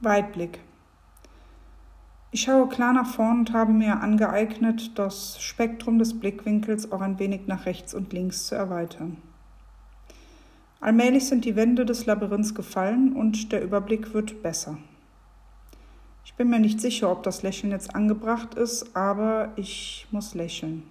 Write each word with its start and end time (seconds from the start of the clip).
Weitblick. 0.00 0.60
Ich 2.30 2.42
schaue 2.42 2.68
klar 2.68 2.92
nach 2.92 3.06
vorn 3.06 3.40
und 3.40 3.52
habe 3.52 3.72
mir 3.72 4.00
angeeignet, 4.00 4.98
das 4.98 5.42
Spektrum 5.42 5.98
des 5.98 6.20
Blickwinkels 6.20 6.92
auch 6.92 7.00
ein 7.00 7.18
wenig 7.18 7.46
nach 7.46 7.66
rechts 7.66 7.94
und 7.94 8.12
links 8.12 8.46
zu 8.46 8.54
erweitern. 8.54 9.16
Allmählich 10.80 11.26
sind 11.26 11.44
die 11.44 11.56
Wände 11.56 11.84
des 11.84 12.06
Labyrinths 12.06 12.54
gefallen 12.54 13.14
und 13.14 13.50
der 13.50 13.62
Überblick 13.62 14.14
wird 14.14 14.42
besser. 14.42 14.78
Ich 16.24 16.34
bin 16.34 16.50
mir 16.50 16.60
nicht 16.60 16.80
sicher, 16.80 17.10
ob 17.10 17.24
das 17.24 17.42
Lächeln 17.42 17.72
jetzt 17.72 17.96
angebracht 17.96 18.54
ist, 18.54 18.94
aber 18.94 19.52
ich 19.56 20.06
muss 20.12 20.34
lächeln. 20.34 20.84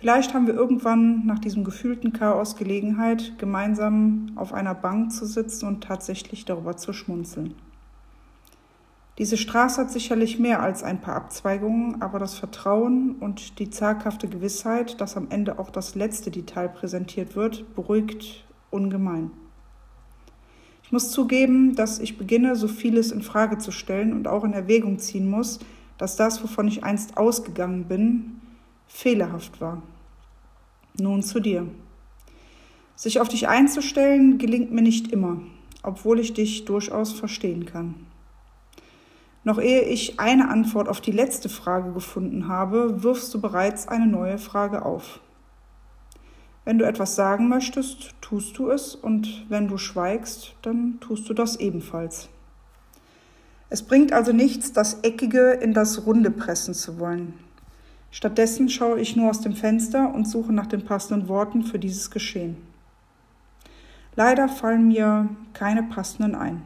Vielleicht 0.00 0.32
haben 0.32 0.46
wir 0.46 0.54
irgendwann 0.54 1.26
nach 1.26 1.38
diesem 1.38 1.62
gefühlten 1.62 2.14
Chaos 2.14 2.56
Gelegenheit, 2.56 3.34
gemeinsam 3.36 4.32
auf 4.34 4.54
einer 4.54 4.74
Bank 4.74 5.12
zu 5.12 5.26
sitzen 5.26 5.66
und 5.66 5.84
tatsächlich 5.84 6.46
darüber 6.46 6.78
zu 6.78 6.94
schmunzeln. 6.94 7.54
Diese 9.18 9.36
Straße 9.36 9.82
hat 9.82 9.90
sicherlich 9.90 10.38
mehr 10.38 10.62
als 10.62 10.82
ein 10.82 11.02
paar 11.02 11.16
Abzweigungen, 11.16 12.00
aber 12.00 12.18
das 12.18 12.34
Vertrauen 12.34 13.16
und 13.20 13.58
die 13.58 13.68
zaghafte 13.68 14.26
Gewissheit, 14.26 15.02
dass 15.02 15.18
am 15.18 15.26
Ende 15.28 15.58
auch 15.58 15.68
das 15.68 15.94
letzte 15.94 16.30
Detail 16.30 16.70
präsentiert 16.70 17.36
wird, 17.36 17.74
beruhigt 17.74 18.46
ungemein. 18.70 19.30
Ich 20.82 20.92
muss 20.92 21.10
zugeben, 21.10 21.74
dass 21.74 21.98
ich 21.98 22.16
beginne, 22.16 22.56
so 22.56 22.68
vieles 22.68 23.12
in 23.12 23.20
Frage 23.20 23.58
zu 23.58 23.70
stellen 23.70 24.14
und 24.14 24.26
auch 24.26 24.44
in 24.44 24.54
Erwägung 24.54 24.98
ziehen 24.98 25.28
muss, 25.28 25.58
dass 25.98 26.16
das, 26.16 26.42
wovon 26.42 26.66
ich 26.68 26.84
einst 26.84 27.18
ausgegangen 27.18 27.84
bin, 27.84 28.40
fehlerhaft 28.90 29.60
war. 29.60 29.82
Nun 30.98 31.22
zu 31.22 31.40
dir. 31.40 31.66
Sich 32.96 33.20
auf 33.20 33.28
dich 33.28 33.48
einzustellen 33.48 34.36
gelingt 34.36 34.72
mir 34.72 34.82
nicht 34.82 35.10
immer, 35.10 35.40
obwohl 35.82 36.18
ich 36.18 36.34
dich 36.34 36.66
durchaus 36.66 37.12
verstehen 37.12 37.64
kann. 37.64 37.94
Noch 39.42 39.58
ehe 39.58 39.82
ich 39.82 40.20
eine 40.20 40.50
Antwort 40.50 40.88
auf 40.88 41.00
die 41.00 41.12
letzte 41.12 41.48
Frage 41.48 41.92
gefunden 41.92 42.48
habe, 42.48 43.02
wirfst 43.02 43.32
du 43.32 43.40
bereits 43.40 43.88
eine 43.88 44.06
neue 44.06 44.36
Frage 44.36 44.84
auf. 44.84 45.20
Wenn 46.66 46.78
du 46.78 46.84
etwas 46.84 47.16
sagen 47.16 47.48
möchtest, 47.48 48.14
tust 48.20 48.58
du 48.58 48.68
es 48.68 48.94
und 48.94 49.46
wenn 49.48 49.66
du 49.66 49.78
schweigst, 49.78 50.54
dann 50.60 51.00
tust 51.00 51.26
du 51.28 51.32
das 51.32 51.56
ebenfalls. 51.56 52.28
Es 53.70 53.82
bringt 53.82 54.12
also 54.12 54.32
nichts, 54.32 54.72
das 54.72 55.00
Eckige 55.02 55.52
in 55.52 55.72
das 55.72 56.04
Runde 56.04 56.30
pressen 56.30 56.74
zu 56.74 56.98
wollen. 56.98 57.34
Stattdessen 58.10 58.68
schaue 58.68 59.00
ich 59.00 59.16
nur 59.16 59.30
aus 59.30 59.40
dem 59.40 59.54
Fenster 59.54 60.12
und 60.12 60.28
suche 60.28 60.52
nach 60.52 60.66
den 60.66 60.84
passenden 60.84 61.28
Worten 61.28 61.62
für 61.62 61.78
dieses 61.78 62.10
Geschehen. 62.10 62.56
Leider 64.16 64.48
fallen 64.48 64.88
mir 64.88 65.28
keine 65.52 65.84
passenden 65.84 66.34
ein. 66.34 66.62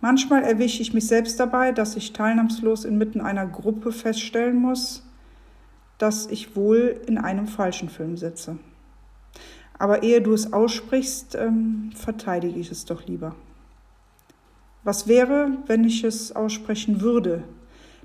Manchmal 0.00 0.42
erwische 0.42 0.82
ich 0.82 0.92
mich 0.92 1.06
selbst 1.06 1.40
dabei, 1.40 1.72
dass 1.72 1.96
ich 1.96 2.12
teilnahmslos 2.12 2.84
inmitten 2.84 3.20
einer 3.20 3.46
Gruppe 3.46 3.90
feststellen 3.90 4.56
muss, 4.56 5.02
dass 5.96 6.26
ich 6.26 6.56
wohl 6.56 7.00
in 7.06 7.16
einem 7.16 7.46
falschen 7.46 7.88
Film 7.88 8.18
sitze. 8.18 8.58
Aber 9.78 10.02
ehe 10.02 10.20
du 10.20 10.34
es 10.34 10.52
aussprichst, 10.52 11.36
ähm, 11.36 11.90
verteidige 11.94 12.58
ich 12.60 12.70
es 12.70 12.84
doch 12.84 13.06
lieber. 13.06 13.34
Was 14.82 15.08
wäre, 15.08 15.56
wenn 15.66 15.84
ich 15.84 16.04
es 16.04 16.36
aussprechen 16.36 17.00
würde? 17.00 17.44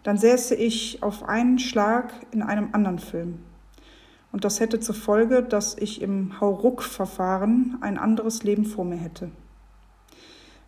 Dann 0.03 0.17
säße 0.17 0.55
ich 0.55 1.03
auf 1.03 1.28
einen 1.28 1.59
Schlag 1.59 2.14
in 2.31 2.42
einem 2.42 2.69
anderen 2.73 3.00
Film. 3.00 3.39
Und 4.31 4.45
das 4.45 4.60
hätte 4.60 4.80
zur 4.80 4.95
Folge, 4.95 5.43
dass 5.43 5.76
ich 5.77 6.02
im 6.02 6.39
Hauruck-Verfahren 6.39 7.77
ein 7.82 7.98
anderes 7.98 8.43
Leben 8.43 8.65
vor 8.65 8.86
mir 8.86 8.98
hätte. 8.98 9.32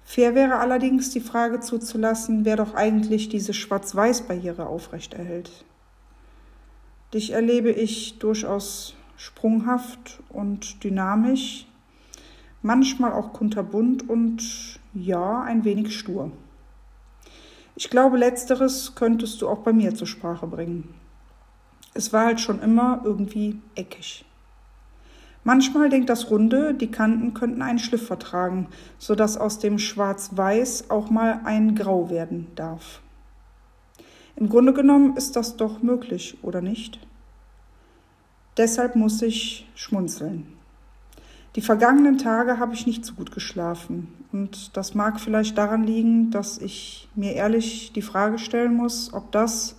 Fair 0.04 0.36
wäre 0.36 0.56
allerdings 0.56 1.12
die 1.12 1.22
Frage 1.22 1.60
zuzulassen, 1.60 2.44
wer 2.44 2.58
doch 2.58 2.74
eigentlich 2.74 3.30
diese 3.30 3.54
Schwarz-Weiß-Barriere 3.54 4.66
aufrechterhält. 4.66 5.64
Dich 7.14 7.32
erlebe 7.32 7.72
ich 7.72 8.20
durchaus 8.20 8.96
sprunghaft 9.16 10.22
und 10.30 10.84
dynamisch, 10.84 11.68
manchmal 12.62 13.14
auch 13.14 13.34
kunterbunt 13.34 14.10
und 14.10 14.80
ja, 14.94 15.42
ein 15.42 15.64
wenig 15.64 15.98
stur. 15.98 16.32
Ich 17.76 17.90
glaube, 17.90 18.18
letzteres 18.18 18.96
könntest 18.96 19.42
du 19.42 19.50
auch 19.50 19.60
bei 19.60 19.74
mir 19.74 19.96
zur 19.96 20.08
Sprache 20.08 20.48
bringen. 20.48 20.94
Es 21.94 22.14
war 22.14 22.26
halt 22.26 22.40
schon 22.40 22.62
immer 22.62 23.02
irgendwie 23.04 23.60
eckig. 23.76 24.26
Manchmal 25.44 25.90
denkt 25.90 26.10
das 26.10 26.30
Runde, 26.30 26.74
die 26.74 26.92
Kanten 26.92 27.34
könnten 27.34 27.62
einen 27.62 27.80
Schliff 27.80 28.06
vertragen, 28.06 28.68
sodass 29.00 29.38
aus 29.38 29.58
dem 29.58 29.80
Schwarz-Weiß 29.80 30.92
auch 30.92 31.10
mal 31.10 31.42
ein 31.46 31.74
Grau 31.76 32.10
werden 32.10 32.48
darf. 32.56 33.02
Im 34.36 34.50
Grunde 34.50 34.74
genommen 34.74 35.18
ist 35.18 35.36
das 35.36 35.58
doch 35.58 35.82
möglich, 35.82 36.38
oder 36.44 36.62
nicht? 36.62 37.00
Deshalb 38.58 38.96
muss 38.96 39.22
ich 39.22 39.68
schmunzeln. 39.76 40.61
Die 41.56 41.62
vergangenen 41.62 42.18
Tage 42.18 42.60
habe 42.60 42.74
ich 42.74 42.88
nicht 42.88 43.04
so 43.04 43.14
gut 43.14 43.34
geschlafen 43.34 44.08
und 44.32 44.78
das 44.78 44.96
mag 44.96 45.20
vielleicht 45.20 45.58
daran 45.58 45.84
liegen, 45.84 46.32
dass 46.32 46.58
ich 46.58 47.10
mir 47.14 47.34
ehrlich 47.34 47.92
die 47.92 48.02
Frage 48.02 48.40
stellen 48.40 48.74
muss, 48.74 49.14
ob 49.14 49.34
das, 49.34 49.76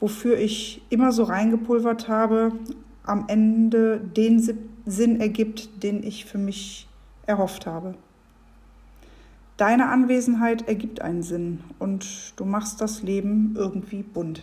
wofür 0.00 0.38
ich 0.38 0.82
immer 0.90 1.12
so 1.12 1.22
reingepulvert 1.22 2.08
habe, 2.08 2.52
am 3.04 3.26
Ende 3.28 4.00
den 4.00 4.42
Sinn 4.86 5.20
ergibt, 5.20 5.84
den 5.84 6.02
ich 6.02 6.24
für 6.24 6.38
mich 6.38 6.88
erhofft 7.26 7.66
habe. 7.66 7.94
Deine 9.56 9.88
Anwesenheit 9.88 10.66
ergibt 10.68 11.00
einen 11.00 11.22
Sinn 11.22 11.60
und 11.78 12.32
du 12.36 12.44
machst 12.44 12.80
das 12.80 13.02
Leben 13.02 13.54
irgendwie 13.56 14.02
bunt. 14.02 14.42